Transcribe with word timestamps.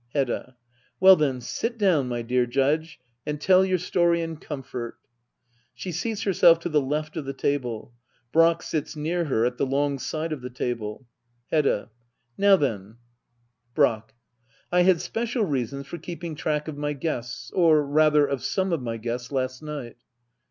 Hedda. 0.15 0.55
Well 0.99 1.15
then, 1.15 1.41
sit 1.41 1.77
down, 1.77 2.07
my 2.07 2.23
dear 2.23 2.47
Judge, 2.47 2.99
and 3.23 3.39
tell 3.39 3.63
your 3.63 3.77
story 3.77 4.21
in 4.23 4.37
comfort. 4.37 4.97
{She 5.75 5.91
seats 5.91 6.23
herself 6.23 6.57
to 6.61 6.69
the 6.69 6.81
left 6.81 7.15
of 7.17 7.25
the 7.25 7.33
table. 7.33 7.93
Brack 8.31 8.63
sits 8.63 8.95
near 8.95 9.25
her, 9.25 9.45
at 9.45 9.59
the 9.59 9.65
long 9.67 9.99
side 9.99 10.33
of 10.33 10.41
the 10.41 10.49
table, 10.49 11.05
Hedda. 11.51 11.91
l£^Now 12.39 12.59
then} 12.59 12.81
Digitized 13.75 13.75
by 13.75 13.75
Google 13.75 13.75
act 13.75 13.75
iii.] 13.75 13.75
hedda 13.75 13.75
oabler. 13.75 13.75
133 13.75 13.75
Brack. 13.75 14.13
I 14.71 14.81
had 14.81 15.01
special 15.01 15.45
reasons 15.45 15.85
for 15.85 15.97
keeping 15.99 16.33
track 16.35 16.67
of 16.67 16.77
my 16.77 16.93
guests— 16.93 17.51
or 17.51 17.85
rather 17.85 18.25
of 18.25 18.43
some 18.43 18.73
of 18.73 18.81
my 18.81 18.97
guests— 18.97 19.31
last 19.31 19.61
night. 19.61 19.97